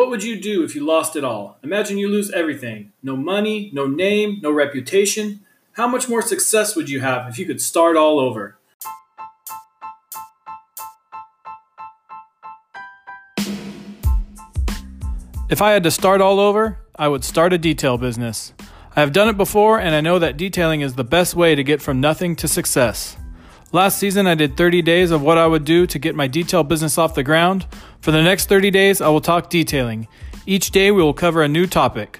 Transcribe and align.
What 0.00 0.08
would 0.08 0.24
you 0.24 0.40
do 0.40 0.64
if 0.64 0.74
you 0.74 0.82
lost 0.82 1.14
it 1.14 1.24
all? 1.24 1.58
Imagine 1.62 1.98
you 1.98 2.08
lose 2.08 2.30
everything 2.30 2.92
no 3.02 3.16
money, 3.16 3.70
no 3.74 3.86
name, 3.86 4.38
no 4.40 4.50
reputation. 4.50 5.40
How 5.72 5.86
much 5.86 6.08
more 6.08 6.22
success 6.22 6.74
would 6.74 6.88
you 6.88 7.00
have 7.00 7.28
if 7.28 7.38
you 7.38 7.44
could 7.44 7.60
start 7.60 7.98
all 7.98 8.18
over? 8.18 8.56
If 15.50 15.60
I 15.60 15.72
had 15.72 15.82
to 15.82 15.90
start 15.90 16.22
all 16.22 16.40
over, 16.40 16.78
I 16.96 17.06
would 17.06 17.22
start 17.22 17.52
a 17.52 17.58
detail 17.58 17.98
business. 17.98 18.54
I 18.96 19.00
have 19.00 19.12
done 19.12 19.28
it 19.28 19.36
before, 19.36 19.78
and 19.78 19.94
I 19.94 20.00
know 20.00 20.18
that 20.18 20.38
detailing 20.38 20.80
is 20.80 20.94
the 20.94 21.04
best 21.04 21.34
way 21.34 21.54
to 21.54 21.62
get 21.62 21.82
from 21.82 22.00
nothing 22.00 22.36
to 22.36 22.48
success. 22.48 23.18
Last 23.72 23.98
season, 24.00 24.26
I 24.26 24.34
did 24.34 24.56
30 24.56 24.82
days 24.82 25.12
of 25.12 25.22
what 25.22 25.38
I 25.38 25.46
would 25.46 25.64
do 25.64 25.86
to 25.86 25.98
get 26.00 26.16
my 26.16 26.26
detail 26.26 26.64
business 26.64 26.98
off 26.98 27.14
the 27.14 27.22
ground. 27.22 27.68
For 28.00 28.10
the 28.10 28.20
next 28.20 28.48
30 28.48 28.72
days, 28.72 29.00
I 29.00 29.06
will 29.10 29.20
talk 29.20 29.48
detailing. 29.48 30.08
Each 30.44 30.72
day, 30.72 30.90
we 30.90 31.00
will 31.00 31.14
cover 31.14 31.40
a 31.40 31.46
new 31.46 31.68
topic. 31.68 32.18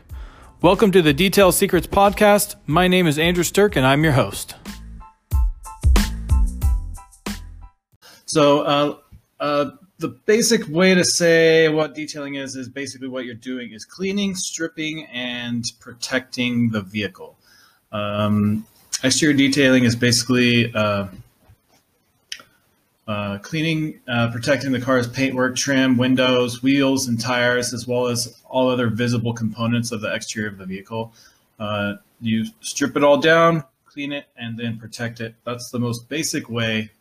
Welcome 0.62 0.92
to 0.92 1.02
the 1.02 1.12
Detail 1.12 1.50
Secrets 1.50 1.88
Podcast. 1.88 2.54
My 2.68 2.86
name 2.86 3.08
is 3.08 3.18
Andrew 3.18 3.42
Stirk, 3.42 3.74
and 3.74 3.84
I'm 3.84 4.04
your 4.04 4.12
host. 4.12 4.54
So, 8.26 8.60
uh, 8.60 8.96
uh, 9.40 9.70
the 9.98 10.08
basic 10.26 10.68
way 10.68 10.94
to 10.94 11.04
say 11.04 11.68
what 11.68 11.96
detailing 11.96 12.36
is 12.36 12.54
is 12.54 12.68
basically 12.68 13.08
what 13.08 13.24
you're 13.24 13.34
doing 13.34 13.72
is 13.72 13.84
cleaning, 13.84 14.36
stripping, 14.36 15.06
and 15.06 15.64
protecting 15.80 16.70
the 16.70 16.82
vehicle. 16.82 17.36
Um, 17.90 18.64
exterior 19.02 19.36
detailing 19.36 19.82
is 19.82 19.96
basically 19.96 20.72
uh, 20.72 21.08
uh, 23.10 23.38
cleaning, 23.38 23.98
uh, 24.06 24.30
protecting 24.30 24.70
the 24.70 24.80
car's 24.80 25.08
paintwork, 25.08 25.56
trim, 25.56 25.96
windows, 25.96 26.62
wheels, 26.62 27.08
and 27.08 27.20
tires, 27.20 27.74
as 27.74 27.84
well 27.84 28.06
as 28.06 28.40
all 28.48 28.68
other 28.68 28.86
visible 28.88 29.34
components 29.34 29.90
of 29.90 30.00
the 30.00 30.14
exterior 30.14 30.48
of 30.48 30.58
the 30.58 30.64
vehicle. 30.64 31.12
Uh, 31.58 31.94
you 32.20 32.46
strip 32.60 32.96
it 32.96 33.02
all 33.02 33.16
down, 33.16 33.64
clean 33.84 34.12
it, 34.12 34.26
and 34.36 34.56
then 34.56 34.78
protect 34.78 35.20
it. 35.20 35.34
That's 35.44 35.70
the 35.70 35.80
most 35.80 36.08
basic 36.08 36.48
way 36.48 36.92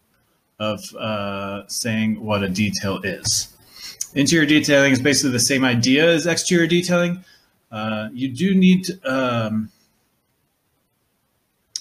of 0.57 0.81
uh, 0.95 1.67
saying 1.67 2.23
what 2.23 2.41
a 2.41 2.49
detail 2.49 2.99
is. 3.03 3.55
Interior 4.15 4.47
detailing 4.47 4.91
is 4.93 4.99
basically 4.99 5.33
the 5.33 5.39
same 5.39 5.63
idea 5.63 6.11
as 6.11 6.25
exterior 6.25 6.65
detailing. 6.65 7.23
Uh, 7.71 8.09
you 8.13 8.29
do 8.29 8.55
need 8.55 8.87
um, 9.05 9.71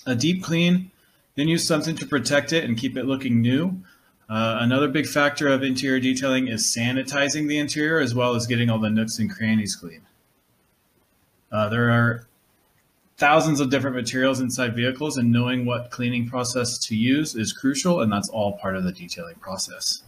a 0.06 0.15
deep 0.15 0.43
clean, 0.43 0.91
then 1.34 1.49
use 1.49 1.67
something 1.67 1.97
to 1.97 2.06
protect 2.06 2.53
it 2.53 2.65
and 2.65 2.77
keep 2.77 2.95
it 2.95 3.06
looking 3.06 3.41
new. 3.41 3.81
Uh, 4.29 4.59
another 4.61 4.89
big 4.89 5.07
factor 5.07 5.48
of 5.48 5.62
interior 5.62 5.98
detailing 5.98 6.48
is 6.48 6.62
sanitizing 6.65 7.48
the 7.48 7.59
interior 7.59 7.98
as 7.98 8.15
well 8.15 8.34
as 8.34 8.47
getting 8.47 8.69
all 8.69 8.79
the 8.79 8.91
nooks 8.91 9.19
and 9.19 9.34
crannies 9.34 9.75
clean. 9.75 10.03
Uh, 11.51 11.69
there 11.71 11.91
are 11.91 12.27
thousands 13.17 13.59
of 13.59 13.71
different 13.71 13.97
materials 13.97 14.41
inside 14.41 14.77
vehicles 14.77 15.17
and 15.17 15.33
knowing 15.33 15.65
what 15.65 15.91
cleaning 15.91 16.29
process 16.29 16.79
to 16.79 16.95
use 16.95 17.34
is 17.34 17.53
crucial 17.55 18.03
and 18.03 18.12
that's 18.12 18.29
all 18.29 18.59
part 18.59 18.77
of 18.77 18.84
the 18.84 18.93
detailing 18.93 19.34
process. 19.37 20.03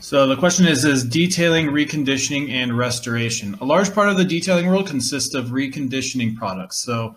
So 0.00 0.26
the 0.26 0.36
question 0.36 0.66
is, 0.66 0.86
is 0.86 1.04
detailing, 1.04 1.66
reconditioning, 1.66 2.50
and 2.50 2.76
restoration. 2.76 3.58
A 3.60 3.66
large 3.66 3.94
part 3.94 4.08
of 4.08 4.16
the 4.16 4.24
detailing 4.24 4.66
world 4.66 4.86
consists 4.88 5.34
of 5.34 5.48
reconditioning 5.48 6.34
products. 6.36 6.76
So 6.76 7.16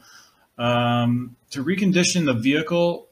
um, 0.58 1.38
to 1.52 1.64
recondition 1.64 2.26
the 2.26 2.34
vehicle 2.34 3.08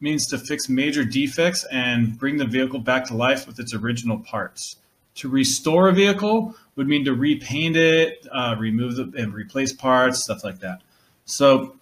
means 0.00 0.26
to 0.28 0.38
fix 0.38 0.68
major 0.68 1.04
defects 1.04 1.64
and 1.70 2.18
bring 2.18 2.38
the 2.38 2.46
vehicle 2.46 2.80
back 2.80 3.04
to 3.06 3.14
life 3.14 3.46
with 3.46 3.58
its 3.58 3.74
original 3.74 4.18
parts. 4.18 4.76
To 5.16 5.28
restore 5.28 5.88
a 5.88 5.92
vehicle 5.92 6.54
would 6.76 6.88
mean 6.88 7.04
to 7.04 7.14
repaint 7.14 7.76
it, 7.76 8.26
uh, 8.32 8.56
remove 8.58 8.96
the, 8.96 9.12
and 9.16 9.34
replace 9.34 9.72
parts, 9.72 10.24
stuff 10.24 10.42
like 10.42 10.60
that. 10.60 10.80
So 11.26 11.76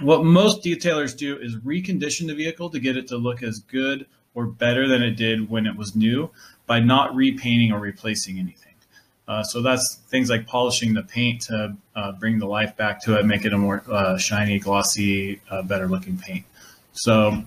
what 0.00 0.24
most 0.24 0.62
detailers 0.62 1.16
do 1.16 1.36
is 1.36 1.56
recondition 1.56 2.26
the 2.26 2.34
vehicle 2.34 2.70
to 2.70 2.80
get 2.80 2.96
it 2.96 3.08
to 3.08 3.16
look 3.16 3.42
as 3.42 3.58
good 3.60 4.06
or 4.34 4.46
better 4.46 4.88
than 4.88 5.02
it 5.02 5.16
did 5.16 5.50
when 5.50 5.66
it 5.66 5.76
was 5.76 5.94
new 5.94 6.30
by 6.66 6.80
not 6.80 7.14
repainting 7.14 7.72
or 7.72 7.78
replacing 7.78 8.38
anything. 8.38 8.66
Uh, 9.28 9.42
so 9.42 9.60
that's 9.60 9.96
things 10.08 10.30
like 10.30 10.46
polishing 10.46 10.94
the 10.94 11.02
paint 11.02 11.42
to 11.42 11.76
uh, 11.96 12.12
bring 12.12 12.38
the 12.38 12.46
life 12.46 12.76
back 12.76 13.02
to 13.02 13.18
it, 13.18 13.26
make 13.26 13.44
it 13.44 13.52
a 13.52 13.58
more 13.58 13.82
uh, 13.90 14.16
shiny, 14.16 14.58
glossy, 14.58 15.40
uh, 15.50 15.62
better 15.62 15.88
looking 15.88 16.16
paint. 16.16 16.44
So 16.96 17.44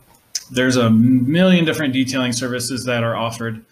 there's 0.51 0.77
a 0.77 0.89
million 0.89 1.65
different 1.65 1.93
detailing 1.93 2.33
services 2.33 2.85
that 2.85 3.03
are 3.03 3.15
offered 3.15 3.65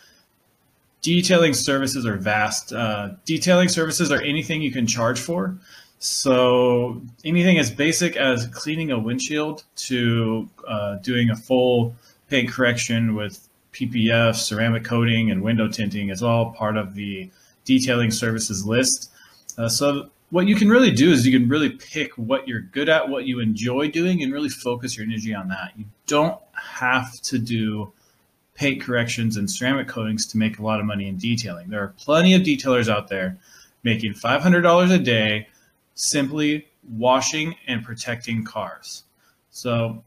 detailing 1.01 1.53
services 1.53 2.05
are 2.05 2.17
vast. 2.17 2.73
Uh, 2.73 3.11
detailing 3.25 3.69
services 3.69 4.11
are 4.11 4.21
anything 4.21 4.61
you 4.61 4.71
can 4.71 4.85
charge 4.85 5.19
for. 5.19 5.57
So 5.99 7.01
anything 7.23 7.57
as 7.57 7.71
basic 7.71 8.15
as 8.17 8.47
cleaning 8.47 8.91
a 8.91 8.99
windshield 8.99 9.63
to 9.87 10.49
uh, 10.67 10.95
doing 10.95 11.29
a 11.29 11.35
full 11.35 11.95
paint 12.29 12.49
correction 12.49 13.15
with 13.15 13.47
PPF, 13.73 14.35
ceramic 14.35 14.83
coating, 14.83 15.31
and 15.31 15.41
window 15.41 15.67
tinting 15.67 16.09
is 16.09 16.21
all 16.21 16.51
part 16.51 16.77
of 16.77 16.93
the 16.93 17.29
detailing 17.63 18.11
services 18.11 18.65
list. 18.65 19.09
Uh, 19.57 19.69
so 19.69 20.09
what 20.29 20.47
you 20.47 20.55
can 20.55 20.69
really 20.69 20.91
do 20.91 21.11
is 21.11 21.25
you 21.25 21.37
can 21.37 21.47
really 21.47 21.69
pick 21.69 22.13
what 22.17 22.47
you're 22.47 22.61
good 22.61 22.89
at, 22.89 23.09
what 23.09 23.25
you 23.25 23.39
enjoy 23.39 23.89
doing, 23.89 24.21
and 24.21 24.33
really 24.33 24.49
focus 24.49 24.97
your 24.97 25.05
energy 25.05 25.33
on 25.33 25.47
that. 25.49 25.71
You 25.77 25.85
don't 26.05 26.39
have 26.53 27.13
to 27.21 27.39
do 27.39 27.93
paint 28.55 28.81
corrections 28.81 29.37
and 29.37 29.49
ceramic 29.49 29.87
coatings 29.87 30.25
to 30.27 30.37
make 30.37 30.59
a 30.59 30.63
lot 30.63 30.79
of 30.79 30.85
money 30.85 31.07
in 31.07 31.17
detailing. 31.17 31.69
There 31.69 31.81
are 31.81 31.93
plenty 31.97 32.33
of 32.33 32.41
detailers 32.41 32.89
out 32.89 33.07
there 33.07 33.37
making 33.83 34.13
$500 34.13 34.91
a 34.91 34.97
day 34.97 35.47
simply 35.95 36.67
washing 36.89 37.55
and 37.67 37.83
protecting 37.83 38.43
cars. 38.43 39.03
So 39.51 40.03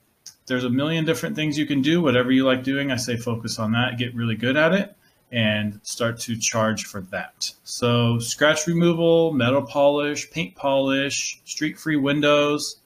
there's 0.46 0.64
a 0.64 0.70
million 0.70 1.04
different 1.04 1.36
things 1.36 1.56
you 1.56 1.66
can 1.66 1.80
do. 1.80 2.02
Whatever 2.02 2.32
you 2.32 2.44
like 2.44 2.64
doing, 2.64 2.90
I 2.90 2.96
say 2.96 3.16
focus 3.16 3.58
on 3.58 3.72
that, 3.72 3.98
get 3.98 4.14
really 4.14 4.34
good 4.34 4.56
at 4.56 4.72
it, 4.72 4.94
and 5.32 5.80
start 5.82 6.18
to 6.20 6.36
charge 6.36 6.84
for 6.84 7.02
that. 7.02 7.52
So 7.64 8.18
scratch 8.18 8.66
removal, 8.66 9.32
metal 9.32 9.62
polish, 9.62 10.30
paint 10.30 10.54
polish, 10.56 11.40
streak-free 11.44 11.96
windows, 11.96 12.76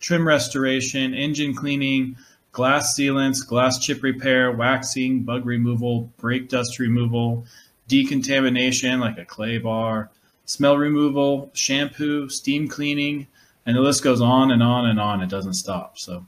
trim 0.00 0.26
restoration, 0.26 1.14
engine 1.14 1.54
cleaning, 1.54 2.16
glass 2.52 2.98
sealants, 2.98 3.46
glass 3.46 3.78
chip 3.78 4.02
repair, 4.02 4.50
waxing, 4.50 5.22
bug 5.22 5.46
removal, 5.46 6.10
brake 6.16 6.48
dust 6.48 6.78
removal, 6.78 7.44
decontamination 7.88 8.98
like 8.98 9.18
a 9.18 9.24
clay 9.24 9.58
bar, 9.58 10.10
smell 10.44 10.76
removal, 10.76 11.50
shampoo, 11.54 12.28
steam 12.28 12.66
cleaning, 12.66 13.26
and 13.66 13.76
the 13.76 13.80
list 13.80 14.02
goes 14.02 14.20
on 14.20 14.50
and 14.50 14.62
on 14.62 14.86
and 14.86 15.00
on. 15.00 15.20
It 15.20 15.28
doesn't 15.28 15.54
stop. 15.54 15.98
So 15.98 16.24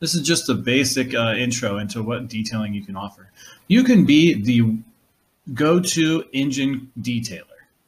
this 0.00 0.14
is 0.14 0.22
just 0.22 0.48
a 0.48 0.54
basic 0.54 1.14
uh, 1.14 1.34
intro 1.36 1.78
into 1.78 2.02
what 2.02 2.28
detailing 2.28 2.74
you 2.74 2.84
can 2.84 2.96
offer. 2.96 3.30
You 3.66 3.84
can 3.84 4.04
be 4.04 4.34
the 4.34 4.78
go-to 5.54 6.24
engine 6.32 6.92
detailer. 7.00 7.44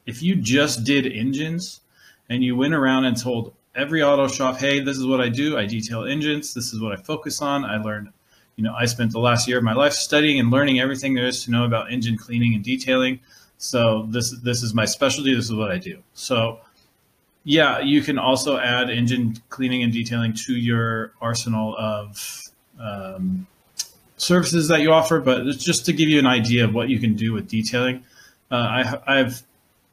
If 0.06 0.22
you 0.22 0.36
just 0.36 0.84
did 0.84 1.06
engines 1.06 1.80
and 2.28 2.42
you 2.42 2.56
went 2.56 2.74
around 2.74 3.04
and 3.04 3.16
told 3.16 3.54
every 3.74 4.02
auto 4.02 4.28
shop, 4.28 4.58
hey, 4.58 4.80
this 4.80 4.96
is 4.96 5.06
what 5.06 5.20
I 5.20 5.28
do. 5.28 5.56
I 5.56 5.66
detail 5.66 6.04
engines. 6.04 6.54
This 6.54 6.72
is 6.72 6.80
what 6.80 6.92
I 6.92 6.96
focus 6.96 7.40
on. 7.40 7.64
I 7.64 7.76
learned, 7.76 8.08
you 8.56 8.64
know, 8.64 8.74
I 8.74 8.86
spent 8.86 9.12
the 9.12 9.20
last 9.20 9.46
year 9.46 9.58
of 9.58 9.64
my 9.64 9.74
life 9.74 9.92
studying 9.92 10.40
and 10.40 10.50
learning 10.50 10.80
everything 10.80 11.14
there 11.14 11.26
is 11.26 11.44
to 11.44 11.50
know 11.50 11.64
about 11.64 11.92
engine 11.92 12.16
cleaning 12.16 12.54
and 12.54 12.64
detailing. 12.64 13.20
So 13.58 14.06
this 14.08 14.30
this 14.40 14.62
is 14.62 14.72
my 14.72 14.86
specialty. 14.86 15.34
This 15.34 15.44
is 15.44 15.54
what 15.54 15.70
I 15.70 15.78
do. 15.78 16.02
So 16.14 16.60
yeah, 17.44 17.80
you 17.80 18.02
can 18.02 18.18
also 18.18 18.58
add 18.58 18.90
engine 18.90 19.36
cleaning 19.48 19.82
and 19.82 19.92
detailing 19.92 20.34
to 20.34 20.54
your 20.54 21.12
arsenal 21.20 21.74
of 21.76 22.42
um, 22.78 23.46
services 24.16 24.68
that 24.68 24.80
you 24.80 24.92
offer. 24.92 25.20
But 25.20 25.46
it's 25.46 25.64
just 25.64 25.86
to 25.86 25.92
give 25.92 26.08
you 26.08 26.18
an 26.18 26.26
idea 26.26 26.64
of 26.64 26.74
what 26.74 26.88
you 26.88 26.98
can 26.98 27.14
do 27.14 27.32
with 27.32 27.48
detailing. 27.48 28.04
Uh, 28.50 28.54
I, 29.06 29.18
I've 29.20 29.42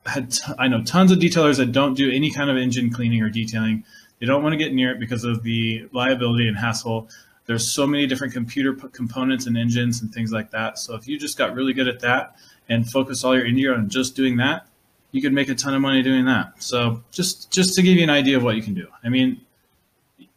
had 0.06 0.32
t- 0.32 0.54
I 0.58 0.68
know 0.68 0.84
tons 0.84 1.12
of 1.12 1.20
detailers 1.20 1.58
that 1.58 1.72
don't 1.72 1.94
do 1.94 2.12
any 2.12 2.32
kind 2.32 2.50
of 2.50 2.58
engine 2.58 2.92
cleaning 2.92 3.22
or 3.22 3.30
detailing. 3.30 3.84
They 4.20 4.26
don't 4.26 4.42
want 4.44 4.54
to 4.54 4.58
get 4.58 4.74
near 4.74 4.92
it 4.92 5.00
because 5.00 5.24
of 5.24 5.44
the 5.44 5.88
liability 5.92 6.48
and 6.48 6.58
hassle. 6.58 7.10
There's 7.46 7.70
so 7.70 7.88
many 7.88 8.08
different 8.08 8.34
computer 8.34 8.74
p- 8.74 8.88
components 8.92 9.46
and 9.46 9.58
engines 9.58 10.02
and 10.02 10.14
things 10.14 10.32
like 10.32 10.52
that. 10.52 10.80
So 10.80 10.96
if 10.96 11.08
you 11.08 11.18
just 11.18 11.38
got 11.38 11.54
really 11.54 11.72
good 11.72 11.88
at 11.88 12.02
that 12.02 12.36
and 12.68 12.90
focus 12.90 13.24
all 13.24 13.36
your 13.36 13.46
energy 13.46 13.68
on 13.68 13.90
just 13.90 14.16
doing 14.16 14.38
that, 14.38 14.68
you 15.12 15.22
could 15.22 15.34
make 15.34 15.50
a 15.50 15.56
ton 15.56 15.74
of 15.74 15.82
money 15.82 16.02
doing 16.02 16.26
that. 16.26 16.62
So 16.62 17.04
just 17.12 17.52
just 17.52 17.74
to 17.76 17.82
give 17.82 17.96
you 17.96 18.04
an 18.04 18.10
idea 18.10 18.38
of 18.38 18.44
what 18.44 18.56
you 18.56 18.62
can 18.62 18.74
do. 18.74 18.88
I 19.04 19.10
mean, 19.10 19.42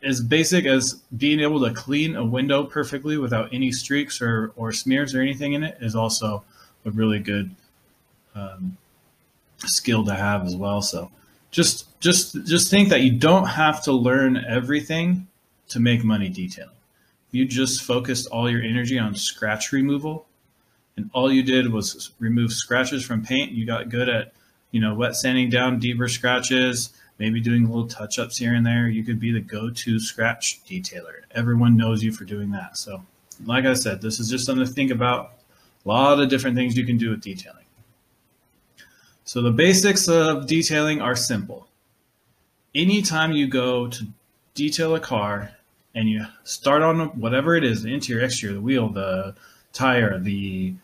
as 0.02 0.20
basic 0.20 0.66
as 0.66 0.94
being 1.16 1.40
able 1.40 1.60
to 1.60 1.72
clean 1.72 2.16
a 2.16 2.24
window 2.24 2.64
perfectly 2.64 3.18
without 3.18 3.52
any 3.52 3.72
streaks 3.72 4.22
or, 4.22 4.52
or 4.56 4.72
smears 4.72 5.14
or 5.14 5.20
anything 5.20 5.52
in 5.52 5.62
it 5.62 5.76
is 5.80 5.94
also 5.94 6.44
a 6.84 6.90
really 6.90 7.18
good 7.18 7.54
um, 8.34 8.76
skill 9.58 10.04
to 10.04 10.14
have 10.14 10.44
as 10.46 10.56
well. 10.56 10.80
So 10.82 11.10
just 11.50 12.00
just 12.00 12.44
just 12.46 12.70
think 12.70 12.88
that 12.90 13.02
you 13.02 13.12
don't 13.12 13.46
have 13.46 13.82
to 13.84 13.92
learn 13.92 14.44
everything 14.48 15.26
to 15.68 15.80
make 15.80 16.04
money 16.04 16.28
detailing. 16.28 16.70
You 17.32 17.44
just 17.44 17.82
focused 17.82 18.28
all 18.28 18.50
your 18.50 18.62
energy 18.62 18.98
on 18.98 19.14
scratch 19.14 19.72
removal 19.72 20.26
and 21.00 21.10
all 21.14 21.32
you 21.32 21.42
did 21.42 21.72
was 21.72 22.10
remove 22.18 22.52
scratches 22.52 23.04
from 23.04 23.24
paint, 23.24 23.52
you 23.52 23.64
got 23.64 23.88
good 23.88 24.08
at, 24.08 24.32
you 24.70 24.80
know, 24.80 24.94
wet 24.94 25.16
sanding 25.16 25.50
down 25.50 25.78
deeper 25.78 26.08
scratches, 26.08 26.90
maybe 27.18 27.40
doing 27.40 27.66
little 27.66 27.86
touch 27.86 28.18
ups 28.18 28.38
here 28.38 28.54
and 28.54 28.64
there, 28.64 28.88
you 28.88 29.04
could 29.04 29.20
be 29.20 29.32
the 29.32 29.40
go 29.40 29.70
to 29.70 30.00
scratch 30.00 30.60
detailer. 30.64 31.22
Everyone 31.32 31.76
knows 31.76 32.02
you 32.02 32.12
for 32.12 32.24
doing 32.24 32.50
that. 32.52 32.76
So, 32.76 33.02
like 33.44 33.64
I 33.64 33.74
said, 33.74 34.00
this 34.00 34.18
is 34.20 34.28
just 34.28 34.46
something 34.46 34.66
to 34.66 34.72
think 34.72 34.90
about. 34.90 35.32
A 35.84 35.88
lot 35.88 36.20
of 36.20 36.28
different 36.28 36.56
things 36.56 36.76
you 36.76 36.84
can 36.84 36.98
do 36.98 37.10
with 37.10 37.22
detailing. 37.22 37.64
So, 39.24 39.42
the 39.42 39.50
basics 39.50 40.08
of 40.08 40.46
detailing 40.46 41.00
are 41.00 41.16
simple. 41.16 41.68
Anytime 42.74 43.32
you 43.32 43.48
go 43.48 43.88
to 43.88 44.06
detail 44.54 44.94
a 44.94 45.00
car 45.00 45.52
and 45.94 46.08
you 46.08 46.24
start 46.44 46.82
on 46.82 47.18
whatever 47.20 47.56
it 47.56 47.64
is 47.64 47.82
the 47.82 47.92
interior, 47.92 48.24
exterior, 48.24 48.54
the 48.54 48.60
wheel, 48.60 48.88
the 48.88 49.34
tire, 49.72 50.18
the 50.18 50.74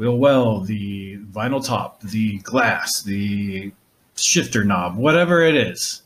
wheel 0.00 0.16
well, 0.16 0.60
the 0.60 1.18
vinyl 1.30 1.62
top, 1.62 2.00
the 2.00 2.38
glass, 2.38 3.02
the 3.02 3.70
shifter 4.16 4.64
knob, 4.64 4.96
whatever 4.96 5.42
it 5.42 5.54
is, 5.54 6.00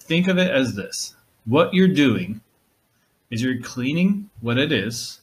think 0.00 0.28
of 0.28 0.38
it 0.38 0.50
as 0.50 0.76
this. 0.76 1.14
What 1.44 1.74
you're 1.74 1.88
doing 1.88 2.40
is 3.30 3.42
you're 3.42 3.60
cleaning 3.60 4.30
what 4.40 4.56
it 4.56 4.72
is, 4.72 5.20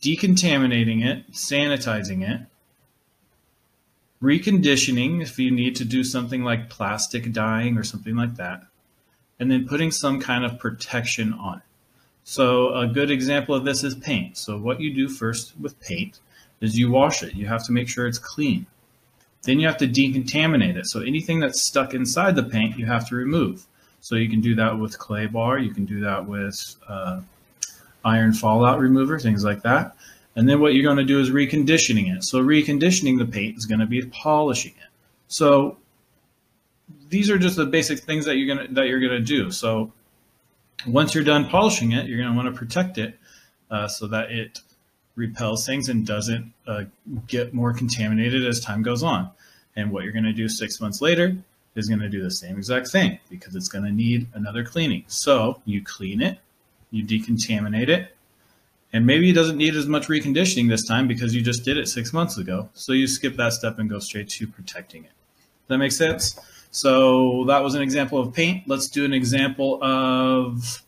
decontaminating 0.00 1.04
it, 1.04 1.32
sanitizing 1.32 2.26
it, 2.26 2.46
reconditioning 4.22 5.20
if 5.20 5.38
you 5.38 5.50
need 5.50 5.76
to 5.76 5.84
do 5.84 6.02
something 6.02 6.42
like 6.42 6.70
plastic 6.70 7.30
dyeing 7.30 7.76
or 7.76 7.84
something 7.84 8.16
like 8.16 8.36
that, 8.36 8.62
and 9.38 9.50
then 9.50 9.68
putting 9.68 9.90
some 9.90 10.18
kind 10.18 10.46
of 10.46 10.58
protection 10.58 11.34
on 11.34 11.58
it. 11.58 11.69
So 12.30 12.72
a 12.76 12.86
good 12.86 13.10
example 13.10 13.56
of 13.56 13.64
this 13.64 13.82
is 13.82 13.96
paint. 13.96 14.36
So 14.36 14.56
what 14.56 14.80
you 14.80 14.94
do 14.94 15.08
first 15.08 15.52
with 15.58 15.80
paint 15.80 16.20
is 16.60 16.78
you 16.78 16.88
wash 16.88 17.24
it. 17.24 17.34
You 17.34 17.48
have 17.48 17.66
to 17.66 17.72
make 17.72 17.88
sure 17.88 18.06
it's 18.06 18.20
clean. 18.20 18.66
Then 19.42 19.58
you 19.58 19.66
have 19.66 19.78
to 19.78 19.88
decontaminate 19.88 20.76
it. 20.76 20.86
So 20.86 21.00
anything 21.00 21.40
that's 21.40 21.60
stuck 21.60 21.92
inside 21.92 22.36
the 22.36 22.44
paint, 22.44 22.78
you 22.78 22.86
have 22.86 23.08
to 23.08 23.16
remove. 23.16 23.66
So 24.00 24.14
you 24.14 24.28
can 24.28 24.40
do 24.40 24.54
that 24.54 24.78
with 24.78 24.96
clay 24.96 25.26
bar. 25.26 25.58
You 25.58 25.74
can 25.74 25.86
do 25.86 25.98
that 26.02 26.24
with 26.24 26.76
uh, 26.86 27.22
iron 28.04 28.32
fallout 28.32 28.78
remover, 28.78 29.18
things 29.18 29.42
like 29.42 29.62
that. 29.62 29.96
And 30.36 30.48
then 30.48 30.60
what 30.60 30.74
you're 30.74 30.84
going 30.84 30.98
to 30.98 31.12
do 31.12 31.18
is 31.18 31.30
reconditioning 31.30 32.16
it. 32.16 32.22
So 32.22 32.40
reconditioning 32.40 33.18
the 33.18 33.26
paint 33.26 33.58
is 33.58 33.66
going 33.66 33.80
to 33.80 33.86
be 33.86 34.02
polishing 34.02 34.74
it. 34.80 34.90
So 35.26 35.78
these 37.08 37.28
are 37.28 37.38
just 37.38 37.56
the 37.56 37.66
basic 37.66 37.98
things 37.98 38.24
that 38.26 38.36
you're 38.36 38.54
going 38.54 38.68
to, 38.68 38.74
that 38.74 38.86
you're 38.86 39.00
going 39.00 39.18
to 39.18 39.20
do. 39.20 39.50
So 39.50 39.92
once 40.86 41.14
you're 41.14 41.24
done 41.24 41.48
polishing 41.48 41.92
it, 41.92 42.06
you're 42.06 42.18
going 42.18 42.30
to 42.30 42.36
want 42.36 42.52
to 42.52 42.58
protect 42.58 42.98
it 42.98 43.18
uh, 43.70 43.88
so 43.88 44.06
that 44.08 44.30
it 44.30 44.60
repels 45.16 45.66
things 45.66 45.88
and 45.88 46.06
doesn't 46.06 46.52
uh, 46.66 46.84
get 47.26 47.52
more 47.52 47.72
contaminated 47.72 48.44
as 48.46 48.60
time 48.60 48.82
goes 48.82 49.02
on. 49.02 49.30
And 49.76 49.90
what 49.90 50.04
you're 50.04 50.12
going 50.12 50.24
to 50.24 50.32
do 50.32 50.48
six 50.48 50.80
months 50.80 51.00
later 51.00 51.36
is 51.74 51.88
going 51.88 52.00
to 52.00 52.08
do 52.08 52.22
the 52.22 52.30
same 52.30 52.56
exact 52.56 52.88
thing 52.88 53.18
because 53.28 53.54
it's 53.54 53.68
going 53.68 53.84
to 53.84 53.92
need 53.92 54.26
another 54.34 54.64
cleaning. 54.64 55.04
So 55.06 55.60
you 55.64 55.82
clean 55.84 56.20
it, 56.20 56.38
you 56.90 57.04
decontaminate 57.04 57.88
it, 57.88 58.16
and 58.92 59.06
maybe 59.06 59.30
it 59.30 59.34
doesn't 59.34 59.56
need 59.56 59.76
as 59.76 59.86
much 59.86 60.08
reconditioning 60.08 60.68
this 60.68 60.84
time 60.84 61.06
because 61.06 61.34
you 61.34 61.42
just 61.42 61.64
did 61.64 61.76
it 61.76 61.88
six 61.88 62.12
months 62.12 62.38
ago. 62.38 62.70
So 62.74 62.92
you 62.92 63.06
skip 63.06 63.36
that 63.36 63.52
step 63.52 63.78
and 63.78 63.88
go 63.88 64.00
straight 64.00 64.28
to 64.30 64.48
protecting 64.48 65.04
it. 65.04 65.10
Does 65.10 65.68
that 65.68 65.78
make 65.78 65.92
sense? 65.92 66.38
So 66.70 67.44
that 67.46 67.62
was 67.62 67.74
an 67.74 67.82
example 67.82 68.18
of 68.18 68.32
paint. 68.32 68.64
Let's 68.66 68.88
do 68.88 69.04
an 69.04 69.12
example 69.12 69.82
of 69.82 70.82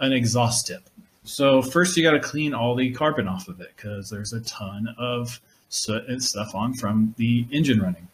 an 0.00 0.12
exhaust 0.12 0.66
tip. 0.66 0.82
So 1.24 1.62
first 1.62 1.96
you 1.96 2.02
got 2.02 2.12
to 2.12 2.20
clean 2.20 2.54
all 2.54 2.74
the 2.74 2.90
carbon 2.92 3.28
off 3.28 3.48
of 3.48 3.60
it 3.60 3.72
because 3.76 4.10
there's 4.10 4.32
a 4.32 4.40
ton 4.40 4.94
of 4.98 5.40
soot 5.68 6.08
and 6.08 6.22
stuff 6.22 6.54
on 6.54 6.74
from 6.74 7.14
the 7.18 7.46
engine 7.50 7.80
running. 7.80 8.08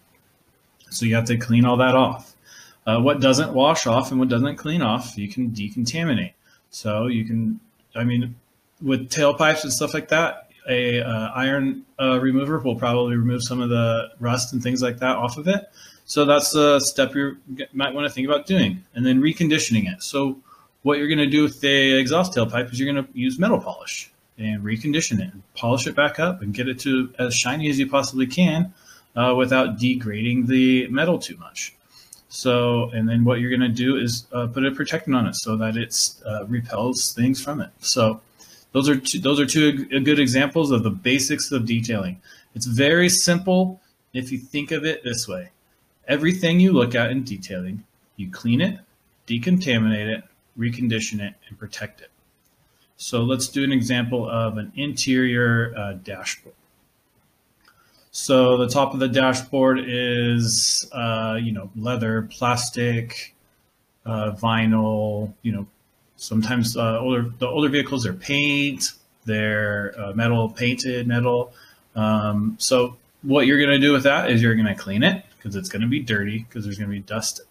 So 0.91 1.07
you 1.07 1.15
have 1.15 1.25
to 1.27 1.37
clean 1.37 1.65
all 1.65 1.77
that 1.79 1.95
off. 1.95 2.35
Uh, 2.87 3.01
what 3.01 3.21
doesn't 3.21 3.55
wash 3.55 3.87
off 3.87 4.11
and 4.11 4.21
what 4.21 4.29
doesn't 4.29 4.57
clean 4.57 4.83
off, 4.83 5.17
you 5.17 5.29
can 5.29 5.51
decontaminate. 5.51 6.35
So 6.71 7.07
you 7.07 7.25
can, 7.25 7.61
I 7.95 8.05
mean, 8.05 8.35
with 8.83 9.09
tailpipes 9.11 9.63
and 9.63 9.73
stuff 9.73 9.95
like 9.95 10.09
that, 10.09 10.51
a 10.69 11.01
uh, 11.01 11.31
iron 11.35 11.85
uh, 12.01 12.21
remover 12.21 12.59
will 12.59 12.77
probably 12.77 13.17
remove 13.17 13.43
some 13.43 13.61
of 13.61 13.71
the 13.71 14.11
rust 14.19 14.53
and 14.53 14.63
things 14.63 14.83
like 14.83 14.99
that 14.99 15.17
off 15.17 15.37
of 15.37 15.49
it. 15.49 15.71
So 16.05 16.25
that's 16.25 16.55
a 16.55 16.81
step 16.81 17.15
you 17.15 17.39
might 17.73 17.95
want 17.95 18.07
to 18.07 18.13
think 18.13 18.29
about 18.29 18.47
doing. 18.47 18.85
And 18.95 19.05
then 19.07 19.21
reconditioning 19.21 19.93
it. 19.93 20.03
So 20.03 20.39
what 20.83 20.99
you're 20.99 21.09
going 21.09 21.19
to 21.19 21.27
do 21.27 21.43
with 21.43 21.61
the 21.61 21.99
exhaust 21.99 22.35
tailpipe 22.35 22.73
is 22.73 22.79
you're 22.79 22.93
going 22.93 23.05
to 23.05 23.19
use 23.19 23.39
metal 23.39 23.59
polish 23.59 24.11
and 24.37 24.63
recondition 24.63 25.21
it 25.21 25.33
and 25.33 25.43
polish 25.55 25.87
it 25.87 25.95
back 25.95 26.19
up 26.19 26.43
and 26.43 26.53
get 26.53 26.69
it 26.69 26.79
to 26.81 27.13
as 27.19 27.35
shiny 27.35 27.71
as 27.71 27.79
you 27.79 27.89
possibly 27.89 28.27
can 28.27 28.73
uh, 29.17 29.35
without 29.37 29.79
degrading 29.79 30.47
the 30.47 30.89
metal 30.89 31.19
too 31.19 31.37
much. 31.37 31.75
So, 32.29 32.91
and 32.91 33.09
then 33.09 33.25
what 33.25 33.39
you're 33.39 33.57
going 33.57 33.61
to 33.61 33.69
do 33.69 33.97
is 33.97 34.27
uh, 34.33 34.49
put 34.49 34.67
a 34.67 34.73
protectant 34.73 35.15
on 35.15 35.27
it 35.27 35.37
so 35.37 35.57
that 35.57 35.77
it 35.77 35.97
uh, 36.27 36.45
repels 36.47 37.13
things 37.13 37.43
from 37.43 37.61
it. 37.61 37.71
So, 37.79 38.21
those 38.73 38.89
are 38.89 38.97
two, 38.97 39.21
those 39.21 39.39
are 39.39 39.47
two 39.47 39.85
good 40.01 40.19
examples 40.19 40.73
of 40.73 40.83
the 40.83 40.91
basics 40.91 41.53
of 41.53 41.65
detailing. 41.65 42.21
It's 42.57 42.67
very 42.67 43.09
simple 43.09 43.81
if 44.13 44.33
you 44.33 44.39
think 44.39 44.73
of 44.73 44.85
it 44.85 45.05
this 45.05 45.29
way. 45.29 45.51
Everything 46.07 46.61
you 46.61 46.73
look 46.73 46.95
at 46.95 47.11
in 47.11 47.25
detailing, 47.25 47.85
you 48.17 48.31
clean 48.31 48.61
it, 48.61 48.79
decontaminate 49.27 50.19
it, 50.19 50.25
recondition 50.59 51.21
it, 51.21 51.35
and 51.49 51.59
protect 51.59 52.01
it. 52.01 52.11
So 52.97 53.23
let's 53.23 53.49
do 53.49 53.65
an 53.65 53.73
example 53.73 54.29
of 54.29 54.59
an 54.59 54.73
interior 54.77 55.75
uh, 55.77 55.93
dashboard. 55.95 56.55
So 58.11 58.57
the 58.59 58.69
top 58.69 58.95
of 58.95 59.01
the 59.01 59.09
dashboard 59.09 59.81
is, 59.85 60.89
uh, 60.93 61.39
you 61.43 61.51
know, 61.51 61.71
leather, 61.75 62.23
plastic, 62.23 63.35
uh, 64.07 64.33
vinyl, 64.33 65.33
you 65.43 65.53
know, 65.53 65.67
sometimes 66.17 66.77
uh, 66.77 67.01
older, 67.01 67.31
the 67.39 67.49
older 67.49 67.69
vehicles 67.69 68.07
are 68.07 68.13
paint, 68.13 68.93
they're 69.25 69.95
uh, 69.99 70.13
metal, 70.13 70.49
painted 70.49 71.09
metal. 71.09 71.53
Um, 71.97 72.57
so 72.59 72.97
what 73.23 73.47
you're 73.47 73.59
going 73.59 73.81
to 73.81 73.85
do 73.85 73.93
with 73.93 74.05
that 74.05 74.31
is 74.31 74.41
you're 74.41 74.55
going 74.55 74.67
to 74.67 74.75
clean 74.77 75.03
it 75.03 75.25
because 75.45 75.57
it's 75.57 75.69
going 75.69 75.83
to 75.83 75.89
be 75.89 76.01
dirty 76.01 76.39
because 76.39 76.65
there's 76.65 76.79
going 76.79 76.89
to 76.89 76.97
be 76.97 77.03
dust 77.03 77.43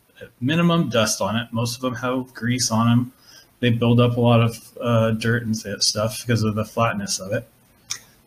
minimum 0.42 0.90
dust 0.90 1.22
on 1.22 1.36
it. 1.36 1.48
Most 1.52 1.76
of 1.76 1.82
them 1.82 1.94
have 1.96 2.34
grease 2.34 2.72
on 2.72 2.88
them. 2.88 3.14
They 3.60 3.70
build 3.70 4.00
up 4.00 4.18
a 4.18 4.20
lot 4.20 4.42
of 4.42 4.78
uh, 4.82 5.12
dirt 5.12 5.44
and 5.44 5.56
stuff 5.56 6.22
because 6.22 6.44
of 6.44 6.56
the 6.56 6.66
flatness 6.66 7.20
of 7.20 7.32
it. 7.34 7.48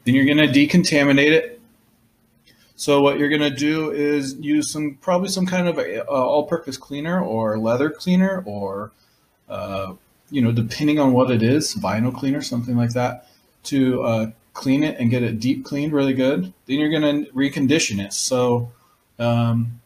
Then 0.04 0.14
you're 0.14 0.24
going 0.24 0.36
to 0.38 0.46
decontaminate 0.46 1.32
it. 1.32 1.60
So 2.76 3.00
what 3.00 3.19
you're 3.19 3.29
going 3.29 3.41
to 3.41 3.50
do 3.50 3.91
is 3.91 4.36
use 4.36 4.70
some 4.70 4.98
probably 5.00 5.31
some 5.31 5.46
kind 5.46 5.67
of 5.67 5.79
all-purpose 6.08 6.76
cleaner 6.76 7.20
or 7.20 7.58
leather 7.58 7.91
cleaner 7.91 8.44
or 8.46 8.93
uh, 9.48 9.94
you 10.31 10.43
know 10.43 10.52
depending 10.52 11.00
on 11.00 11.12
what 11.12 11.31
it 11.31 11.43
is, 11.43 11.74
vinyl 11.74 12.14
cleaner, 12.14 12.41
something 12.41 12.76
like 12.76 12.91
that, 12.91 13.29
to 13.64 14.02
uh, 14.02 14.31
clean 14.52 14.84
it 14.84 14.98
and 15.00 15.10
get 15.10 15.24
it 15.24 15.41
deep 15.41 15.64
cleaned 15.64 15.93
really 15.93 16.14
good. 16.14 16.52
Then 16.67 16.79
you're 16.79 16.91
going 16.91 17.24
to 17.24 17.32
recondition 17.32 18.05
it. 18.05 18.12
So 18.12 18.70
um, 19.19 19.81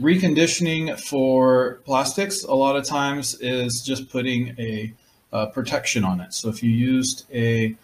reconditioning 0.00 0.98
for 1.00 1.80
plastics 1.84 2.44
a 2.44 2.54
lot 2.54 2.76
of 2.76 2.84
times 2.84 3.34
is 3.40 3.82
just 3.84 4.10
putting 4.10 4.54
a, 4.58 4.92
a 5.32 5.46
protection 5.48 6.04
on 6.04 6.20
it. 6.20 6.34
So 6.34 6.48
if 6.48 6.62
you 6.62 6.70
used 6.70 7.24
a 7.32 7.76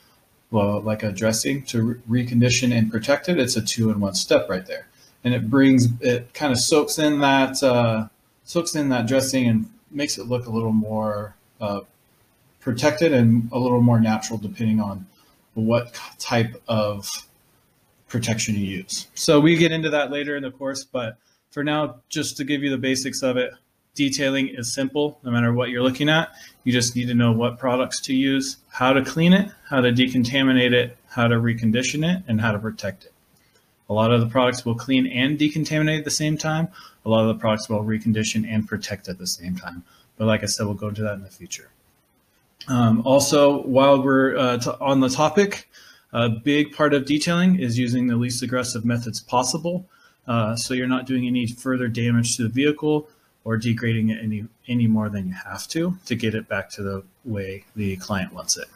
well, 0.50 0.82
like 0.82 1.02
a 1.02 1.10
dressing 1.10 1.62
to 1.64 1.82
re 2.06 2.24
recondition 2.24 2.76
and 2.76 2.90
protect 2.90 3.28
it, 3.28 3.38
it's 3.38 3.56
a 3.56 3.62
two-in-one 3.62 4.14
step 4.14 4.50
right 4.50 4.66
there, 4.66 4.86
and 5.24 5.32
it 5.32 5.48
brings 5.48 5.88
it 6.00 6.34
kind 6.34 6.52
of 6.52 6.58
soaks 6.58 6.98
in 6.98 7.20
that 7.20 7.62
uh, 7.62 8.08
soaks 8.44 8.74
in 8.74 8.90
that 8.90 9.06
dressing 9.06 9.46
and 9.46 9.70
makes 9.90 10.18
it 10.18 10.26
look 10.26 10.46
a 10.46 10.50
little 10.50 10.72
more 10.72 11.34
uh, 11.58 11.80
protected 12.60 13.14
and 13.14 13.48
a 13.50 13.58
little 13.58 13.80
more 13.80 13.98
natural, 13.98 14.38
depending 14.38 14.78
on 14.78 15.06
what 15.54 15.98
type 16.18 16.62
of 16.68 17.08
protection 18.12 18.54
you 18.54 18.66
use. 18.66 19.08
So 19.14 19.40
we 19.40 19.56
get 19.56 19.72
into 19.72 19.90
that 19.90 20.12
later 20.12 20.36
in 20.36 20.42
the 20.42 20.50
course, 20.50 20.84
but 20.84 21.16
for 21.50 21.64
now, 21.64 21.96
just 22.08 22.36
to 22.36 22.44
give 22.44 22.62
you 22.62 22.70
the 22.70 22.78
basics 22.78 23.22
of 23.22 23.36
it, 23.38 23.52
detailing 23.94 24.48
is 24.48 24.72
simple 24.72 25.18
no 25.24 25.30
matter 25.30 25.52
what 25.52 25.70
you're 25.70 25.82
looking 25.82 26.08
at. 26.08 26.30
You 26.62 26.72
just 26.72 26.94
need 26.94 27.08
to 27.08 27.14
know 27.14 27.32
what 27.32 27.58
products 27.58 28.00
to 28.02 28.14
use, 28.14 28.58
how 28.68 28.92
to 28.92 29.02
clean 29.02 29.32
it, 29.32 29.50
how 29.68 29.80
to 29.80 29.90
decontaminate 29.90 30.72
it, 30.72 30.96
how 31.08 31.26
to 31.26 31.36
recondition 31.36 32.04
it, 32.08 32.22
and 32.28 32.40
how 32.40 32.52
to 32.52 32.58
protect 32.58 33.04
it. 33.06 33.12
A 33.88 33.92
lot 33.92 34.12
of 34.12 34.20
the 34.20 34.28
products 34.28 34.64
will 34.64 34.74
clean 34.74 35.06
and 35.06 35.38
decontaminate 35.38 35.98
at 35.98 36.04
the 36.04 36.10
same 36.10 36.38
time. 36.38 36.68
A 37.04 37.08
lot 37.08 37.22
of 37.22 37.28
the 37.28 37.40
products 37.40 37.68
will 37.68 37.82
recondition 37.82 38.46
and 38.46 38.68
protect 38.68 39.08
at 39.08 39.18
the 39.18 39.26
same 39.26 39.56
time. 39.56 39.84
But 40.16 40.26
like 40.26 40.42
I 40.42 40.46
said, 40.46 40.66
we'll 40.66 40.74
go 40.74 40.88
into 40.88 41.02
that 41.02 41.14
in 41.14 41.22
the 41.22 41.30
future. 41.30 41.70
Um, 42.68 43.02
also, 43.04 43.62
while 43.62 44.02
we're 44.02 44.36
uh, 44.36 44.58
on 44.80 45.00
the 45.00 45.08
topic, 45.08 45.68
a 46.14 46.28
big 46.28 46.76
part 46.76 46.92
of 46.92 47.06
detailing 47.06 47.58
is 47.58 47.78
using 47.78 48.06
the 48.06 48.16
least 48.16 48.42
aggressive 48.42 48.84
methods 48.84 49.20
possible, 49.20 49.86
uh, 50.26 50.54
so 50.54 50.74
you're 50.74 50.86
not 50.86 51.06
doing 51.06 51.26
any 51.26 51.46
further 51.46 51.88
damage 51.88 52.36
to 52.36 52.42
the 52.42 52.48
vehicle 52.50 53.08
or 53.44 53.56
degrading 53.56 54.10
it 54.10 54.22
any, 54.22 54.44
any 54.68 54.86
more 54.86 55.08
than 55.08 55.26
you 55.26 55.34
have 55.34 55.66
to 55.68 55.96
to 56.06 56.14
get 56.14 56.34
it 56.34 56.48
back 56.48 56.70
to 56.70 56.82
the 56.82 57.02
way 57.24 57.64
the 57.74 57.96
client 57.96 58.32
wants 58.32 58.58
it. 58.58 58.68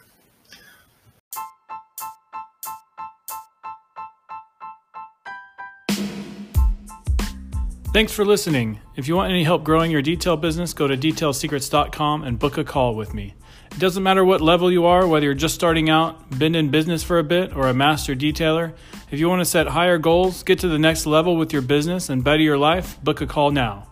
Thanks 7.93 8.11
for 8.11 8.25
listening. 8.25 8.79
If 8.95 9.07
you 9.07 9.15
want 9.15 9.31
any 9.31 9.43
help 9.43 9.63
growing 9.63 9.89
your 9.89 10.01
detail 10.01 10.37
business, 10.37 10.73
go 10.73 10.87
to 10.87 10.97
detailsecrets.com 10.97 12.23
and 12.23 12.37
book 12.37 12.57
a 12.57 12.63
call 12.63 12.93
with 12.95 13.13
me. 13.13 13.33
It 13.71 13.79
doesn't 13.79 14.03
matter 14.03 14.25
what 14.25 14.41
level 14.41 14.71
you 14.71 14.85
are, 14.85 15.07
whether 15.07 15.25
you're 15.25 15.35
just 15.35 15.55
starting 15.55 15.89
out, 15.89 16.39
been 16.39 16.55
in 16.55 16.69
business 16.69 17.03
for 17.03 17.19
a 17.19 17.23
bit, 17.23 17.55
or 17.55 17.67
a 17.67 17.73
master 17.73 18.15
detailer. 18.15 18.73
If 19.11 19.19
you 19.19 19.29
want 19.29 19.41
to 19.41 19.45
set 19.45 19.67
higher 19.67 19.97
goals, 19.97 20.43
get 20.43 20.59
to 20.59 20.67
the 20.67 20.79
next 20.79 21.05
level 21.05 21.37
with 21.37 21.53
your 21.53 21.61
business, 21.61 22.09
and 22.09 22.23
better 22.23 22.41
your 22.41 22.57
life, 22.57 23.01
book 23.03 23.21
a 23.21 23.27
call 23.27 23.51
now. 23.51 23.89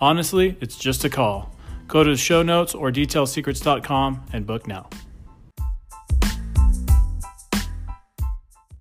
Honestly, 0.00 0.56
it's 0.60 0.76
just 0.76 1.04
a 1.04 1.10
call. 1.10 1.56
Go 1.86 2.04
to 2.04 2.10
the 2.10 2.16
show 2.16 2.42
notes 2.42 2.74
or 2.74 2.90
detailsecrets.com 2.90 4.24
and 4.32 4.46
book 4.46 4.66
now. 4.66 4.88